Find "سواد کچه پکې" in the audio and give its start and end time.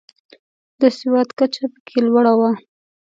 0.99-1.99